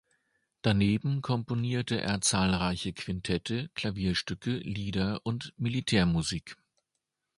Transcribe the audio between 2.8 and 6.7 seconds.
Quintette, Klavierstücke, Lieder und Militärmusik.